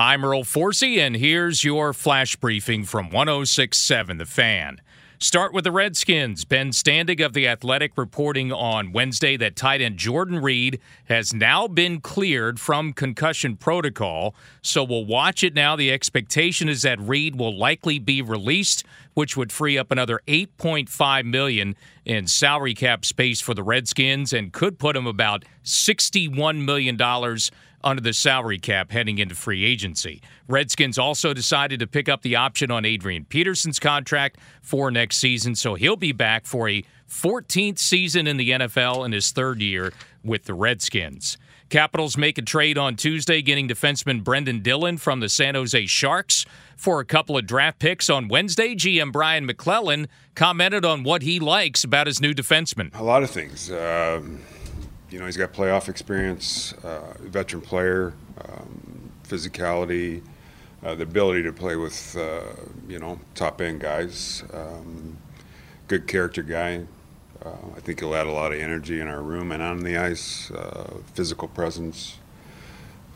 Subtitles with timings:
[0.00, 4.80] I'm Earl Forsey, and here's your flash briefing from 1067 The Fan.
[5.18, 6.46] Start with the Redskins.
[6.46, 11.68] Ben Standig of The Athletic reporting on Wednesday that tight end Jordan Reed has now
[11.68, 14.34] been cleared from concussion protocol.
[14.62, 15.76] So we'll watch it now.
[15.76, 21.24] The expectation is that Reed will likely be released, which would free up another 8.5
[21.26, 21.76] million
[22.06, 27.50] in salary cap space for the Redskins and could put him about 61 million dollars
[27.82, 30.20] under the salary cap heading into free agency.
[30.48, 35.54] Redskins also decided to pick up the option on Adrian Peterson's contract for next season,
[35.54, 39.92] so he'll be back for a 14th season in the NFL in his third year
[40.24, 41.38] with the Redskins.
[41.70, 46.44] Capitals make a trade on Tuesday, getting defenseman Brendan Dillon from the San Jose Sharks
[46.76, 48.10] for a couple of draft picks.
[48.10, 52.92] On Wednesday, GM Brian MacLellan commented on what he likes about his new defenseman.
[52.98, 53.70] A lot of things.
[53.70, 54.40] Um,
[55.10, 60.22] you know, he's got playoff experience, uh, veteran player, um, physicality,
[60.82, 62.42] uh, the ability to play with, uh,
[62.88, 64.42] you know, top end guys.
[64.52, 65.18] Um,
[65.88, 66.86] good character guy.
[67.44, 69.96] Uh, I think he'll add a lot of energy in our room and on the
[69.96, 70.50] ice.
[70.50, 72.18] Uh, physical presence.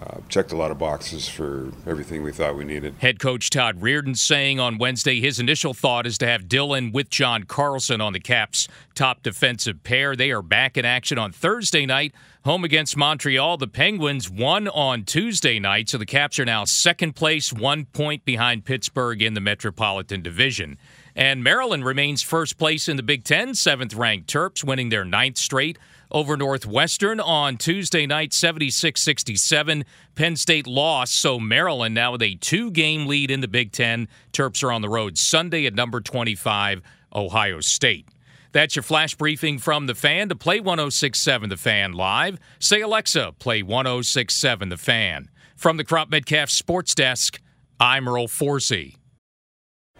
[0.00, 2.94] Uh, checked a lot of boxes for everything we thought we needed.
[3.00, 7.10] Head coach Todd Reirden saying on Wednesday his initial thought is to have Dillon with
[7.10, 10.16] John Carlson on the Caps' top defensive pair.
[10.16, 12.14] They are back in action on Thursday night,
[12.46, 13.58] home against Montreal.
[13.58, 18.24] The Penguins won on Tuesday night, so the Caps are now second place, one point
[18.24, 20.78] behind Pittsburgh in the Metropolitan Division.
[21.14, 25.38] And Maryland remains first place in the Big Ten, seventh ranked Terps, winning their ninth
[25.38, 25.78] straight
[26.10, 29.84] over Northwestern on Tuesday night, 76 67.
[30.14, 34.08] Penn State lost, so Maryland now with a two game lead in the Big Ten.
[34.32, 36.82] Terps are on the road Sunday at number 25,
[37.14, 38.08] Ohio State.
[38.52, 40.28] That's your flash briefing from the fan.
[40.28, 45.28] To play 1067 The Fan live, say Alexa, play 1067 The Fan.
[45.56, 47.40] From the Crop Metcalf Sports Desk,
[47.78, 48.96] I'm Earl Forsey.